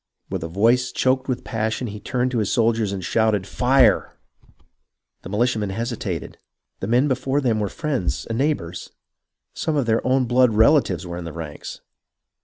With 0.31 0.43
a 0.43 0.47
voice 0.47 0.91
choked 0.91 1.27
with 1.27 1.43
passion 1.43 1.85
he 1.85 1.99
turned 1.99 2.31
to 2.31 2.39
his 2.39 2.51
soldiers 2.51 2.91
and 2.91 3.05
shouted," 3.05 3.45
Fire!" 3.61 4.17
The 5.21 5.29
militiamen 5.29 5.69
hesitated. 5.69 6.39
The 6.79 6.87
men 6.87 7.07
before 7.07 7.39
them 7.39 7.59
were 7.59 7.69
friends 7.69 8.25
and 8.25 8.39
neighbours. 8.39 8.89
Some 9.53 9.75
of 9.75 9.85
their 9.85 10.03
own 10.03 10.25
blood 10.25 10.55
relatives 10.55 11.05
were 11.05 11.17
in 11.17 11.25
the 11.25 11.33
ranks. 11.33 11.81